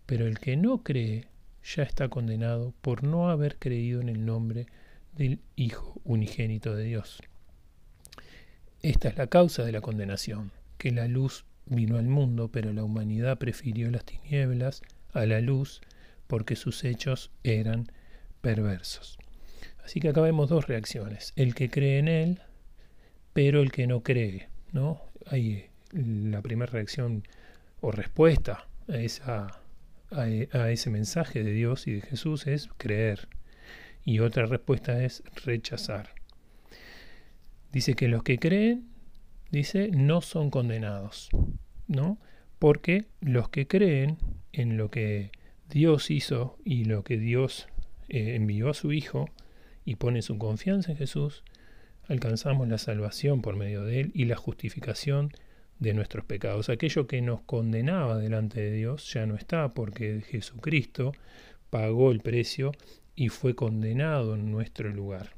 pero 0.07 0.25
el 0.25 0.39
que 0.39 0.57
no 0.57 0.81
cree 0.81 1.27
ya 1.63 1.83
está 1.83 2.09
condenado 2.09 2.73
por 2.81 3.03
no 3.03 3.29
haber 3.29 3.57
creído 3.57 4.01
en 4.01 4.09
el 4.09 4.25
nombre 4.25 4.65
del 5.15 5.39
Hijo 5.55 6.01
unigénito 6.03 6.75
de 6.75 6.85
Dios. 6.85 7.21
Esta 8.81 9.07
es 9.07 9.17
la 9.17 9.27
causa 9.27 9.63
de 9.63 9.71
la 9.71 9.81
condenación, 9.81 10.49
que 10.79 10.89
la 10.89 11.07
luz 11.07 11.45
vino 11.67 11.97
al 11.97 12.07
mundo, 12.07 12.49
pero 12.51 12.73
la 12.73 12.83
humanidad 12.83 13.37
prefirió 13.37 13.91
las 13.91 14.03
tinieblas 14.03 14.81
a 15.13 15.27
la 15.27 15.41
luz 15.41 15.81
porque 16.31 16.55
sus 16.55 16.85
hechos 16.85 17.29
eran 17.43 17.91
perversos. 18.39 19.17
Así 19.83 19.99
que 19.99 20.07
acá 20.07 20.21
vemos 20.21 20.47
dos 20.47 20.65
reacciones, 20.65 21.33
el 21.35 21.53
que 21.53 21.69
cree 21.69 21.99
en 21.99 22.07
él, 22.07 22.41
pero 23.33 23.59
el 23.59 23.69
que 23.73 23.85
no 23.85 24.01
cree, 24.01 24.47
¿no? 24.71 25.01
Hay 25.25 25.65
la 25.91 26.41
primera 26.41 26.71
reacción 26.71 27.27
o 27.81 27.91
respuesta 27.91 28.65
a 28.87 28.95
esa 28.95 29.59
a, 30.11 30.69
ese 30.71 30.89
mensaje 30.89 31.43
de 31.43 31.51
Dios 31.51 31.85
y 31.85 31.95
de 31.95 32.01
Jesús 32.01 32.47
es 32.47 32.69
creer. 32.77 33.27
Y 34.05 34.19
otra 34.19 34.45
respuesta 34.45 35.03
es 35.03 35.23
rechazar. 35.43 36.11
Dice 37.73 37.93
que 37.93 38.07
los 38.07 38.23
que 38.23 38.39
creen, 38.39 38.87
dice, 39.49 39.89
no 39.91 40.21
son 40.21 40.49
condenados, 40.49 41.27
¿no? 41.87 42.17
Porque 42.57 43.07
los 43.19 43.49
que 43.49 43.67
creen 43.67 44.17
en 44.53 44.77
lo 44.77 44.89
que 44.89 45.31
Dios 45.71 46.11
hizo 46.11 46.57
y 46.65 46.83
lo 46.83 47.05
que 47.05 47.17
Dios 47.17 47.69
eh, 48.09 48.35
envió 48.35 48.69
a 48.69 48.73
su 48.73 48.91
Hijo 48.91 49.29
y 49.85 49.95
pone 49.95 50.21
su 50.21 50.37
confianza 50.37 50.91
en 50.91 50.97
Jesús, 50.97 51.45
alcanzamos 52.09 52.67
la 52.67 52.77
salvación 52.77 53.41
por 53.41 53.55
medio 53.55 53.85
de 53.85 54.01
Él 54.01 54.11
y 54.13 54.25
la 54.25 54.35
justificación 54.35 55.31
de 55.79 55.93
nuestros 55.93 56.25
pecados. 56.25 56.67
Aquello 56.67 57.07
que 57.07 57.21
nos 57.21 57.41
condenaba 57.41 58.17
delante 58.17 58.59
de 58.59 58.73
Dios 58.73 59.13
ya 59.13 59.25
no 59.25 59.35
está 59.35 59.69
porque 59.69 60.21
Jesucristo 60.27 61.13
pagó 61.69 62.11
el 62.11 62.19
precio 62.19 62.73
y 63.15 63.29
fue 63.29 63.55
condenado 63.55 64.35
en 64.35 64.51
nuestro 64.51 64.89
lugar. 64.89 65.35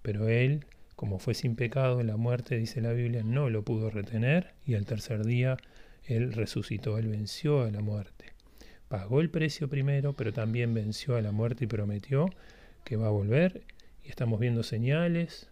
Pero 0.00 0.28
Él, 0.28 0.64
como 0.96 1.18
fue 1.18 1.34
sin 1.34 1.56
pecado, 1.56 2.02
la 2.02 2.16
muerte, 2.16 2.56
dice 2.56 2.80
la 2.80 2.94
Biblia, 2.94 3.22
no 3.22 3.50
lo 3.50 3.64
pudo 3.64 3.90
retener 3.90 4.54
y 4.64 4.76
al 4.76 4.86
tercer 4.86 5.26
día 5.26 5.58
Él 6.04 6.32
resucitó, 6.32 6.96
Él 6.96 7.08
venció 7.08 7.64
a 7.64 7.70
la 7.70 7.82
muerte. 7.82 8.21
Pagó 8.92 9.22
el 9.22 9.30
precio 9.30 9.68
primero, 9.68 10.12
pero 10.12 10.34
también 10.34 10.74
venció 10.74 11.16
a 11.16 11.22
la 11.22 11.32
muerte 11.32 11.64
y 11.64 11.66
prometió 11.66 12.28
que 12.84 12.96
va 12.96 13.06
a 13.06 13.10
volver 13.10 13.62
y 14.04 14.10
estamos 14.10 14.38
viendo 14.38 14.62
señales 14.62 15.48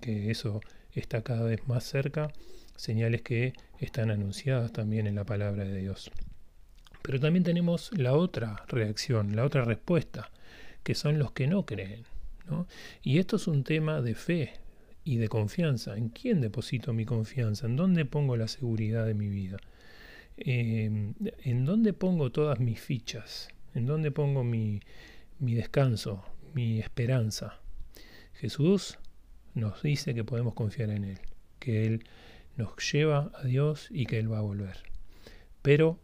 que 0.00 0.30
eso 0.30 0.62
está 0.94 1.20
cada 1.20 1.42
vez 1.42 1.68
más 1.68 1.84
cerca 1.84 2.32
señales 2.76 3.20
que 3.20 3.52
están 3.78 4.10
anunciadas 4.10 4.72
también 4.72 5.06
en 5.06 5.16
la 5.16 5.24
palabra 5.24 5.64
de 5.64 5.80
Dios. 5.80 6.10
Pero 7.02 7.20
también 7.20 7.44
tenemos 7.44 7.90
la 7.92 8.14
otra 8.14 8.64
reacción, 8.68 9.36
la 9.36 9.44
otra 9.44 9.66
respuesta, 9.66 10.30
que 10.82 10.94
son 10.94 11.18
los 11.18 11.30
que 11.32 11.48
no 11.48 11.66
creen. 11.66 12.04
Y 13.02 13.18
esto 13.18 13.36
es 13.36 13.48
un 13.48 13.64
tema 13.64 14.00
de 14.00 14.14
fe 14.14 14.54
y 15.04 15.18
de 15.18 15.28
confianza. 15.28 15.94
¿En 15.98 16.08
quién 16.08 16.40
deposito 16.40 16.94
mi 16.94 17.04
confianza? 17.04 17.66
¿En 17.66 17.76
dónde 17.76 18.06
pongo 18.06 18.34
la 18.38 18.48
seguridad 18.48 19.04
de 19.04 19.12
mi 19.12 19.28
vida? 19.28 19.58
Em, 20.44 21.14
¿En 21.44 21.64
dónde 21.64 21.92
pongo 21.92 22.32
todas 22.32 22.58
mis 22.58 22.80
fichas? 22.80 23.48
¿En 23.74 23.86
dónde 23.86 24.10
pongo 24.10 24.42
mi, 24.42 24.80
mi 25.38 25.54
descanso, 25.54 26.24
mi 26.52 26.80
esperanza? 26.80 27.60
Jesús 28.34 28.98
nos 29.54 29.82
dice 29.82 30.14
que 30.14 30.24
podemos 30.24 30.54
confiar 30.54 30.90
en 30.90 31.04
Él, 31.04 31.18
que 31.60 31.86
Él 31.86 32.04
nos 32.56 32.74
lleva 32.92 33.30
a 33.34 33.44
Dios 33.44 33.86
y 33.92 34.06
que 34.06 34.18
Él 34.18 34.32
va 34.32 34.38
a 34.38 34.42
volver. 34.42 34.78
Pero 35.62 36.00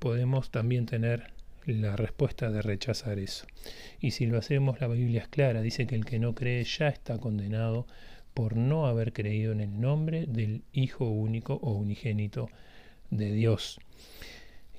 podemos 0.00 0.50
también 0.50 0.86
tener 0.86 1.30
la 1.64 1.94
respuesta 1.94 2.50
de 2.50 2.62
rechazar 2.62 3.20
eso. 3.20 3.46
Y 4.00 4.10
si 4.10 4.26
lo 4.26 4.38
hacemos, 4.38 4.80
la 4.80 4.88
Biblia 4.88 5.20
es 5.20 5.28
clara, 5.28 5.62
dice 5.62 5.86
que 5.86 5.94
el 5.94 6.04
que 6.04 6.18
no 6.18 6.34
cree 6.34 6.64
ya 6.64 6.88
está 6.88 7.18
condenado 7.18 7.86
por 8.34 8.56
no 8.56 8.86
haber 8.86 9.12
creído 9.12 9.52
en 9.52 9.60
el 9.60 9.80
nombre 9.80 10.26
del 10.26 10.64
Hijo 10.72 11.04
único 11.08 11.54
o 11.62 11.74
unigénito 11.74 12.48
de 13.12 13.30
Dios. 13.32 13.78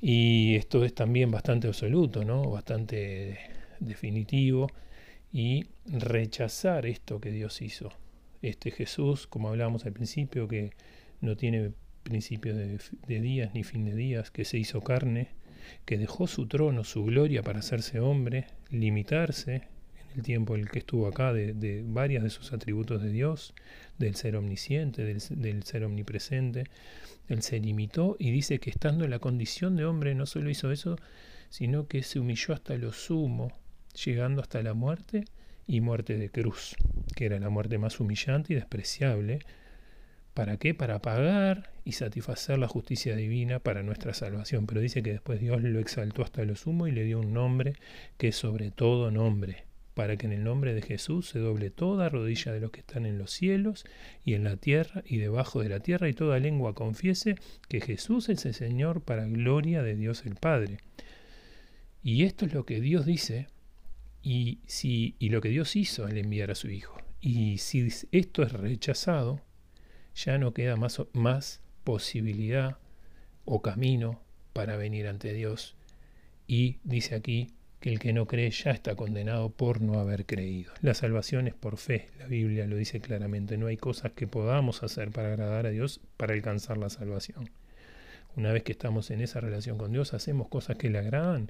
Y 0.01 0.55
esto 0.55 0.83
es 0.83 0.93
también 0.93 1.31
bastante 1.31 1.67
absoluto, 1.67 2.25
¿no? 2.25 2.49
bastante 2.49 3.37
definitivo, 3.79 4.67
y 5.31 5.65
rechazar 5.85 6.85
esto 6.85 7.21
que 7.21 7.31
Dios 7.31 7.61
hizo 7.61 7.91
este 8.41 8.71
Jesús, 8.71 9.25
como 9.25 9.49
hablábamos 9.49 9.85
al 9.85 9.93
principio, 9.93 10.47
que 10.47 10.71
no 11.21 11.37
tiene 11.37 11.71
principio 12.03 12.53
de, 12.53 12.77
días 13.07 13.53
ni 13.53 13.63
fin 13.63 13.85
de 13.85 13.95
días, 13.95 14.29
que 14.29 14.43
se 14.43 14.57
hizo 14.57 14.81
carne, 14.81 15.29
que 15.85 15.97
dejó 15.97 16.27
su 16.27 16.47
trono, 16.47 16.83
su 16.83 17.05
gloria 17.05 17.41
para 17.41 17.59
hacerse 17.59 17.99
hombre, 18.01 18.47
limitarse 18.69 19.63
el 20.15 20.23
tiempo 20.23 20.55
el 20.55 20.69
que 20.69 20.79
estuvo 20.79 21.07
acá 21.07 21.33
de, 21.33 21.53
de 21.53 21.83
varias 21.85 22.23
de 22.23 22.29
sus 22.29 22.53
atributos 22.53 23.01
de 23.01 23.09
Dios, 23.09 23.53
del 23.97 24.15
ser 24.15 24.35
omnisciente, 24.35 25.03
del, 25.03 25.21
del, 25.29 25.63
ser 25.63 25.83
omnipresente. 25.83 26.65
Él 27.27 27.41
se 27.41 27.59
limitó 27.59 28.15
y 28.19 28.31
dice 28.31 28.59
que 28.59 28.69
estando 28.69 29.05
en 29.05 29.11
la 29.11 29.19
condición 29.19 29.75
de 29.75 29.85
hombre 29.85 30.15
no 30.15 30.25
solo 30.25 30.49
hizo 30.49 30.71
eso, 30.71 30.97
sino 31.49 31.87
que 31.87 32.03
se 32.03 32.19
humilló 32.19 32.53
hasta 32.53 32.75
lo 32.77 32.91
sumo, 32.91 33.51
llegando 34.05 34.41
hasta 34.41 34.61
la 34.61 34.73
muerte 34.73 35.25
y 35.67 35.81
muerte 35.81 36.17
de 36.17 36.29
cruz, 36.29 36.75
que 37.15 37.25
era 37.25 37.39
la 37.39 37.49
muerte 37.49 37.77
más 37.77 37.99
humillante 37.99 38.53
y 38.53 38.55
despreciable. 38.55 39.39
¿Para 40.33 40.57
qué? 40.57 40.73
Para 40.73 40.99
pagar 40.99 41.69
y 41.85 41.91
satisfacer 41.91 42.57
la 42.57 42.67
justicia 42.67 43.15
divina 43.15 43.59
para 43.59 43.83
nuestra 43.83 44.13
salvación. 44.15 44.65
Pero 44.65 44.81
dice 44.81 45.03
que 45.03 45.11
después 45.11 45.39
Dios 45.39 45.61
lo 45.61 45.79
exaltó 45.79 46.23
hasta 46.23 46.43
lo 46.43 46.55
sumo 46.55 46.87
y 46.87 46.91
le 46.91 47.03
dio 47.03 47.19
un 47.19 47.33
nombre 47.33 47.73
que 48.17 48.29
es 48.29 48.35
sobre 48.35 48.71
todo 48.71 49.11
nombre, 49.11 49.65
para 49.93 50.17
que 50.17 50.25
en 50.25 50.33
el 50.33 50.43
nombre 50.43 50.73
de 50.73 50.81
Jesús 50.81 51.29
se 51.29 51.39
doble 51.39 51.69
toda 51.69 52.09
rodilla 52.09 52.51
de 52.51 52.59
los 52.59 52.71
que 52.71 52.79
están 52.79 53.05
en 53.05 53.17
los 53.17 53.31
cielos 53.31 53.85
y 54.25 54.33
en 54.33 54.43
la 54.43 54.57
tierra 54.57 55.03
y 55.05 55.17
debajo 55.17 55.61
de 55.61 55.69
la 55.69 55.79
tierra 55.79 56.09
y 56.09 56.13
toda 56.13 56.39
lengua 56.39 56.73
confiese 56.73 57.35
que 57.67 57.81
Jesús 57.81 58.29
es 58.29 58.45
el 58.45 58.53
Señor 58.53 59.01
para 59.01 59.25
gloria 59.25 59.83
de 59.83 59.95
Dios 59.95 60.25
el 60.25 60.35
Padre. 60.35 60.77
Y 62.01 62.23
esto 62.23 62.45
es 62.45 62.53
lo 62.53 62.65
que 62.65 62.81
Dios 62.81 63.05
dice 63.05 63.47
y, 64.21 64.59
si, 64.65 65.15
y 65.19 65.29
lo 65.29 65.41
que 65.41 65.49
Dios 65.49 65.75
hizo 65.75 66.05
al 66.05 66.17
enviar 66.17 66.51
a 66.51 66.55
su 66.55 66.69
Hijo. 66.69 66.97
Y 67.21 67.59
si 67.59 67.87
esto 68.11 68.43
es 68.43 68.51
rechazado, 68.51 69.41
ya 70.15 70.37
no 70.37 70.53
queda 70.53 70.75
más, 70.75 71.01
más 71.13 71.61
posibilidad 71.83 72.77
o 73.45 73.61
camino 73.61 74.21
para 74.53 74.75
venir 74.75 75.07
ante 75.07 75.33
Dios. 75.33 75.75
Y 76.47 76.77
dice 76.83 77.15
aquí 77.15 77.53
que 77.83 77.89
el 77.89 77.99
que 77.99 78.13
no 78.13 78.27
cree 78.27 78.49
ya 78.49 78.71
está 78.71 78.95
condenado 78.95 79.49
por 79.49 79.81
no 79.81 79.99
haber 79.99 80.25
creído. 80.25 80.71
La 80.79 80.93
salvación 80.93 81.49
es 81.49 81.53
por 81.53 81.75
fe, 81.75 82.11
la 82.17 82.27
Biblia 82.27 82.65
lo 82.65 82.77
dice 82.77 83.01
claramente. 83.01 83.57
No 83.57 83.67
hay 83.67 83.75
cosas 83.75 84.13
que 84.13 84.25
podamos 84.25 84.83
hacer 84.83 85.11
para 85.11 85.27
agradar 85.27 85.65
a 85.65 85.69
Dios 85.69 85.99
para 86.15 86.33
alcanzar 86.33 86.77
la 86.77 86.89
salvación. 86.89 87.49
Una 88.37 88.53
vez 88.53 88.63
que 88.63 88.71
estamos 88.71 89.11
en 89.11 89.19
esa 89.19 89.41
relación 89.41 89.77
con 89.77 89.91
Dios, 89.91 90.13
hacemos 90.13 90.47
cosas 90.47 90.77
que 90.77 90.89
le 90.89 90.97
agradan 90.97 91.49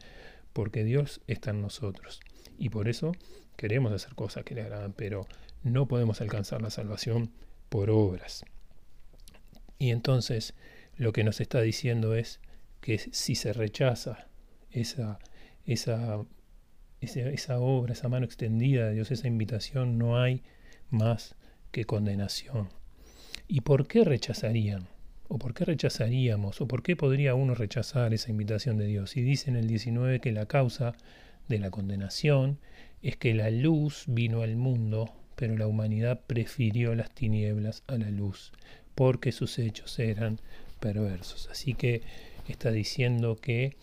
porque 0.54 0.84
Dios 0.84 1.22
está 1.28 1.52
en 1.52 1.62
nosotros. 1.62 2.20
Y 2.58 2.70
por 2.70 2.90
eso 2.90 3.12
queremos 3.56 3.94
hacer 3.94 4.16
cosas 4.16 4.44
que 4.44 4.56
le 4.56 4.64
agradan, 4.64 4.94
pero 4.94 5.28
no 5.62 5.88
podemos 5.88 6.20
alcanzar 6.20 6.64
la 6.64 6.72
salvación 6.72 7.30
por 7.70 7.92
obras. 7.92 8.44
Y 9.78 9.92
entonces 9.92 10.56
lo 10.96 11.14
que 11.14 11.24
nos 11.24 11.42
está 11.42 11.62
diciendo 11.62 12.16
es 12.16 12.40
que 12.82 12.98
si 12.98 13.36
se 13.36 13.54
rechaza 13.54 14.30
esa, 14.72 15.20
esa, 15.66 16.24
esa, 17.02 17.60
obra, 17.60 17.94
esa 17.94 18.10
mano 18.10 18.26
extendida 18.26 18.88
de 18.88 18.96
Dios, 18.96 19.12
esa 19.12 19.28
invitación, 19.28 19.98
no 19.98 20.22
hay 20.22 20.44
más 20.90 21.36
que 21.72 21.86
condenación. 21.86 22.70
¿Y 23.48 23.62
por 23.62 23.88
qué 23.88 24.04
rechazarían? 24.04 24.88
¿O 25.28 25.38
por 25.38 25.54
qué 25.54 25.66
rechazaríamos? 25.66 26.62
¿O 26.62 26.68
por 26.68 26.84
qué 26.84 26.96
podría 26.96 27.36
uno 27.36 27.56
rechazar 27.56 28.14
esa 28.14 28.30
invitación 28.30 28.78
de 28.78 28.86
Dios? 28.88 29.18
Y 29.18 29.22
dice 29.22 29.50
en 29.50 29.56
el 29.56 29.68
19 29.68 30.20
que 30.20 30.32
la 30.32 30.46
causa 30.46 30.94
de 31.48 31.60
la 31.60 31.72
condenación 31.72 32.60
es 33.02 33.18
que 33.18 33.34
la 33.34 33.50
luz 33.50 34.06
vino 34.08 34.42
al 34.42 34.56
mundo, 34.56 35.14
pero 35.36 35.58
la 35.58 35.68
humanidad 35.68 36.22
prefirió 36.26 36.96
las 36.96 37.12
tinieblas 37.12 37.84
a 37.88 37.98
la 37.98 38.10
luz, 38.10 38.52
porque 38.96 39.32
sus 39.32 39.60
hechos 39.60 40.00
eran 40.00 40.40
perversos. 40.80 41.50
Así 41.50 41.74
que 41.74 42.02
está 42.48 42.72
diciendo 42.72 43.36
que 43.36 43.76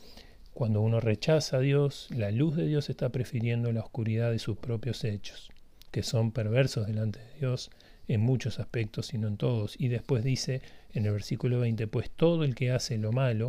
Cuando 0.60 0.82
uno 0.82 1.00
rechaza 1.00 1.56
a 1.56 1.60
Dios, 1.60 2.06
la 2.10 2.30
luz 2.30 2.54
de 2.54 2.66
Dios 2.66 2.90
está 2.90 3.08
prefiriendo 3.08 3.72
la 3.72 3.80
oscuridad 3.80 4.30
de 4.30 4.38
sus 4.38 4.58
propios 4.58 5.04
hechos, 5.04 5.48
que 5.90 6.02
son 6.02 6.32
perversos 6.32 6.86
delante 6.86 7.18
de 7.18 7.38
Dios 7.38 7.70
en 8.08 8.20
muchos 8.20 8.60
aspectos 8.60 9.14
y 9.14 9.16
no 9.16 9.28
en 9.28 9.38
todos. 9.38 9.74
Y 9.80 9.88
después 9.88 10.22
dice 10.22 10.60
en 10.92 11.06
el 11.06 11.12
versículo 11.12 11.60
20, 11.60 11.86
pues 11.86 12.10
todo 12.10 12.44
el 12.44 12.54
que 12.54 12.72
hace 12.72 12.98
lo 12.98 13.10
malo 13.10 13.48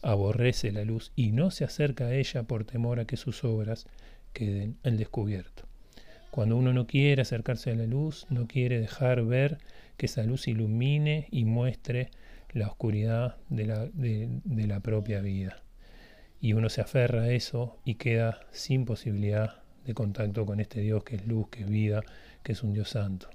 aborrece 0.00 0.72
la 0.72 0.86
luz 0.86 1.12
y 1.14 1.32
no 1.32 1.50
se 1.50 1.64
acerca 1.64 2.06
a 2.06 2.14
ella 2.14 2.44
por 2.44 2.64
temor 2.64 2.98
a 2.98 3.04
que 3.04 3.18
sus 3.18 3.44
obras 3.44 3.86
queden 4.32 4.78
al 4.84 4.96
descubierto. 4.96 5.64
Cuando 6.30 6.56
uno 6.56 6.72
no 6.72 6.86
quiere 6.86 7.20
acercarse 7.20 7.72
a 7.72 7.76
la 7.76 7.84
luz, 7.84 8.26
no 8.30 8.46
quiere 8.46 8.80
dejar 8.80 9.22
ver 9.22 9.58
que 9.98 10.06
esa 10.06 10.22
luz 10.22 10.48
ilumine 10.48 11.28
y 11.30 11.44
muestre 11.44 12.08
la 12.54 12.68
oscuridad 12.68 13.36
de 13.50 13.66
la, 13.66 13.86
de 13.92 14.66
la 14.66 14.80
propia 14.80 15.20
vida. 15.20 15.62
Y 16.40 16.52
uno 16.52 16.68
se 16.68 16.80
aferra 16.80 17.22
a 17.22 17.30
eso 17.30 17.78
y 17.84 17.96
queda 17.96 18.40
sin 18.52 18.84
posibilidad 18.84 19.62
de 19.84 19.94
contacto 19.94 20.46
con 20.46 20.60
este 20.60 20.80
Dios 20.80 21.02
que 21.04 21.16
es 21.16 21.26
luz, 21.26 21.48
que 21.50 21.62
es 21.62 21.68
vida, 21.68 22.02
que 22.42 22.52
es 22.52 22.62
un 22.62 22.72
Dios 22.72 22.90
santo 22.90 23.28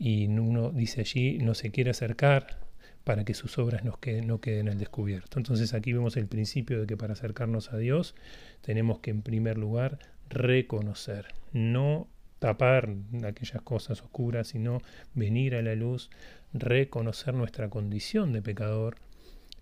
y 0.00 0.26
uno 0.28 0.70
dice 0.70 1.02
allí 1.02 1.38
no 1.38 1.54
se 1.54 1.70
quiere 1.70 1.90
acercar 1.90 2.58
para 3.04 3.24
que 3.24 3.34
sus 3.34 3.58
obras 3.58 3.84
no 3.84 4.00
queden, 4.00 4.26
no 4.26 4.40
queden 4.40 4.68
al 4.68 4.78
descubierto. 4.78 5.38
Entonces 5.38 5.74
aquí 5.74 5.92
vemos 5.92 6.16
el 6.16 6.26
principio 6.26 6.80
de 6.80 6.86
que 6.86 6.96
para 6.96 7.12
acercarnos 7.12 7.72
a 7.72 7.76
Dios 7.76 8.14
tenemos 8.62 9.00
que 9.00 9.10
en 9.10 9.20
primer 9.20 9.58
lugar 9.58 9.98
reconocer, 10.30 11.26
no 11.52 12.08
tapar 12.38 12.94
aquellas 13.26 13.60
cosas 13.60 14.00
oscuras, 14.00 14.48
sino 14.48 14.80
venir 15.14 15.54
a 15.54 15.62
la 15.62 15.74
luz, 15.74 16.08
reconocer 16.54 17.34
nuestra 17.34 17.68
condición 17.68 18.32
de 18.32 18.40
pecador 18.40 18.96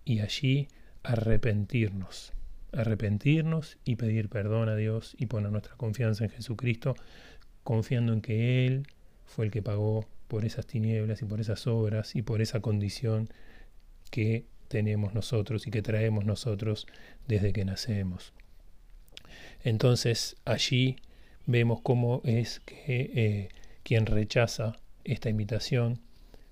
y 0.04 0.20
allí 0.20 0.68
arrepentirnos, 1.02 2.32
arrepentirnos 2.72 3.78
y 3.84 3.96
pedir 3.96 4.28
perdón 4.28 4.68
a 4.68 4.76
Dios 4.76 5.14
y 5.18 5.26
poner 5.26 5.50
nuestra 5.50 5.76
confianza 5.76 6.24
en 6.24 6.30
Jesucristo, 6.30 6.94
confiando 7.64 8.12
en 8.12 8.20
que 8.20 8.66
Él 8.66 8.86
fue 9.24 9.46
el 9.46 9.50
que 9.50 9.62
pagó 9.62 10.06
por 10.28 10.44
esas 10.44 10.66
tinieblas 10.66 11.22
y 11.22 11.24
por 11.24 11.40
esas 11.40 11.66
obras 11.66 12.14
y 12.14 12.22
por 12.22 12.40
esa 12.40 12.60
condición 12.60 13.28
que 14.10 14.46
tenemos 14.68 15.14
nosotros 15.14 15.66
y 15.66 15.70
que 15.70 15.82
traemos 15.82 16.24
nosotros 16.24 16.86
desde 17.26 17.52
que 17.52 17.64
nacemos. 17.64 18.32
Entonces 19.64 20.36
allí 20.44 20.96
vemos 21.46 21.80
cómo 21.82 22.20
es 22.24 22.60
que 22.60 23.10
eh, 23.14 23.48
quien 23.82 24.06
rechaza 24.06 24.78
esta 25.04 25.30
invitación 25.30 26.00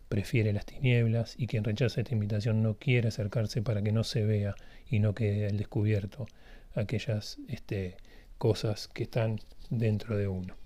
prefiere 0.08 0.52
las 0.52 0.66
tinieblas 0.66 1.34
y 1.38 1.46
quien 1.46 1.64
rechaza 1.64 2.00
esta 2.00 2.14
invitación 2.14 2.62
no 2.62 2.74
quiere 2.74 3.08
acercarse 3.08 3.62
para 3.62 3.82
que 3.82 3.92
no 3.92 4.04
se 4.04 4.24
vea 4.24 4.54
y 4.88 5.00
no 5.00 5.14
quede 5.14 5.46
al 5.46 5.56
descubierto 5.56 6.26
aquellas 6.74 7.38
este, 7.48 7.96
cosas 8.38 8.88
que 8.88 9.04
están 9.04 9.40
dentro 9.70 10.16
de 10.16 10.28
uno. 10.28 10.56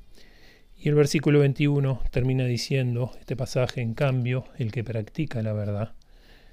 Y 0.82 0.88
el 0.88 0.94
versículo 0.94 1.40
21 1.40 2.02
termina 2.10 2.44
diciendo, 2.44 3.12
este 3.18 3.36
pasaje, 3.36 3.82
en 3.82 3.94
cambio, 3.94 4.44
el 4.56 4.72
que 4.72 4.82
practica 4.82 5.42
la 5.42 5.52
verdad 5.52 5.92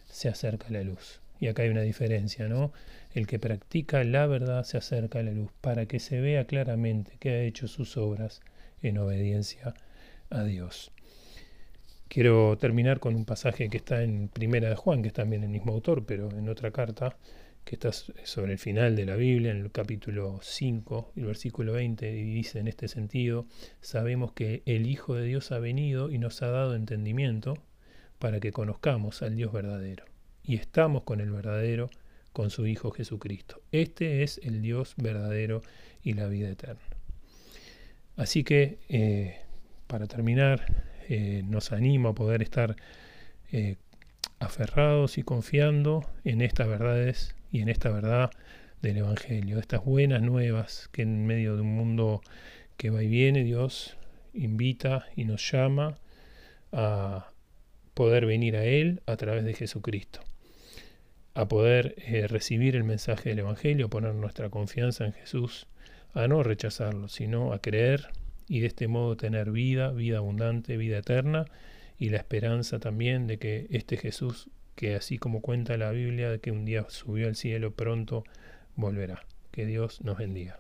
se 0.06 0.27
acerca 0.27 0.67
a 0.67 0.72
la 0.72 0.84
luz. 0.84 1.22
Y 1.39 1.48
acá 1.48 1.63
hay 1.63 1.70
una 1.70 1.82
diferencia, 1.82 2.48
¿no? 2.48 2.74
El 3.13 3.25
que 3.27 3.39
practica 3.39 4.03
la 4.03 4.27
verdad 4.27 4.63
se 4.63 4.77
acerca 4.77 5.20
a 5.20 5.24
la 5.24 5.32
luz 5.32 5.51
para 5.62 5.86
que 5.86 6.00
se 6.00 6.20
vea 6.20 6.46
claramente 6.46 7.13
que 7.19 7.30
ha 7.30 7.41
hecho 7.43 7.67
sus 7.67 7.95
obras 7.95 8.41
en 8.82 8.97
obediencia 8.97 9.73
a 10.30 10.43
Dios. 10.43 10.91
Quiero 12.08 12.58
terminar 12.58 13.00
con 13.00 13.15
un 13.15 13.26
pasaje 13.26 13.70
que 13.70 13.78
está 13.78 14.02
en 14.02 14.30
Primera 14.30 14.70
de 14.70 14.76
Juan, 14.76 15.02
que 15.02 15.10
es 15.10 15.13
también 15.13 15.43
el 15.43 15.50
mismo 15.50 15.74
autor, 15.74 16.06
pero 16.06 16.30
en 16.32 16.48
otra 16.48 16.72
carta, 16.72 17.17
que 17.65 17.76
está 17.76 17.91
sobre 17.91 18.54
el 18.54 18.60
final 18.60 18.96
de 18.96 19.06
la 19.06 19.17
Biblia, 19.17 19.52
en 19.52 19.58
el 19.58 19.72
capítulo 19.72 20.39
5, 20.41 21.12
el 21.17 21.26
versículo 21.26 21.74
20, 21.74 22.10
y 22.17 22.24
dice 22.34 22.60
en 22.60 22.70
este 22.70 22.88
sentido, 22.88 23.46
sabemos 23.82 24.32
que 24.32 24.63
el 24.65 24.88
Hijo 24.88 25.15
de 25.15 25.26
Dios 25.26 25.52
ha 25.52 25.60
venido 25.60 26.10
y 26.10 26.17
nos 26.17 26.41
ha 26.41 26.48
dado 26.48 26.76
entendimiento 26.76 27.56
para 28.20 28.39
que 28.39 28.54
conozcamos 28.54 29.22
al 29.22 29.36
Dios 29.36 29.52
verdadero. 29.52 30.06
Y 30.43 30.56
estamos 30.56 31.04
con 31.04 31.20
el 31.20 31.30
verdadero, 31.30 31.89
con 32.32 32.52
su 32.52 32.67
Hijo 32.67 32.91
Jesucristo. 32.91 33.62
Este 33.74 34.24
es 34.24 34.39
el 34.43 34.62
Dios 34.62 34.93
verdadero 34.96 35.62
y 36.04 36.13
la 36.13 36.28
vida 36.28 36.50
eterna. 36.50 36.82
Así 38.15 38.46
que, 38.46 38.80
eh, 38.88 39.41
para 39.88 40.08
terminar, 40.08 40.87
eh, 41.10 41.43
nos 41.46 41.72
animo 41.72 42.10
a 42.10 42.15
poder 42.15 42.41
estar 42.41 42.76
eh, 43.52 43.76
aferrados 44.39 45.17
y 45.17 45.24
confiando 45.24 46.06
en 46.24 46.41
estas 46.41 46.67
verdades 46.67 47.36
y 47.52 47.62
en 47.62 47.70
esta 47.70 47.89
verdad 47.89 48.32
del 48.82 48.98
Evangelio, 48.98 49.60
estas 49.60 49.84
buenas 49.84 50.22
nuevas 50.22 50.89
que 50.91 51.02
en 51.02 51.26
medio 51.26 51.56
de 51.56 51.62
un 51.62 51.76
mundo 51.76 52.22
que 52.78 52.89
va 52.89 53.02
y 53.04 53.08
viene, 53.08 53.43
Dios 53.43 53.98
invita 54.34 55.06
y 55.15 55.26
nos 55.26 55.52
llama 55.52 55.98
a 56.72 57.32
poder 57.93 58.26
venir 58.26 58.56
a 58.56 58.65
Él 58.65 59.02
a 59.08 59.15
través 59.15 59.43
de 59.43 59.54
Jesucristo, 59.54 60.20
a 61.34 61.48
poder 61.48 61.96
eh, 61.98 62.28
recibir 62.28 62.76
el 62.76 62.84
mensaje 62.84 63.30
del 63.30 63.39
Evangelio, 63.39 63.89
poner 63.89 64.13
nuestra 64.13 64.50
confianza 64.50 65.06
en 65.06 65.13
Jesús, 65.13 65.67
a 66.13 66.28
no 66.28 66.43
rechazarlo, 66.43 67.08
sino 67.08 67.54
a 67.54 67.60
creer 67.60 68.10
y 68.47 68.62
de 68.62 68.67
este 68.67 68.88
modo 68.88 69.17
tener 69.17 69.51
vida, 69.51 69.91
vida 69.91 70.17
abundante, 70.17 70.77
vida 70.77 70.99
eterna 70.99 71.45
y 71.97 72.10
la 72.10 72.17
esperanza 72.17 72.79
también 72.79 73.27
de 73.27 73.38
que 73.38 73.67
este 73.71 73.97
Jesús 73.97 74.49
que 74.77 74.95
así 74.95 75.17
como 75.17 75.41
cuenta 75.41 75.75
la 75.75 75.91
Biblia 75.91 76.29
de 76.29 76.39
que 76.39 76.51
un 76.51 76.63
día 76.63 76.86
subió 76.88 77.27
al 77.27 77.36
cielo, 77.36 77.71
pronto 77.71 78.23
volverá. 78.75 79.25
Que 79.51 79.65
Dios 79.65 80.01
nos 80.01 80.19
bendiga. 80.19 80.60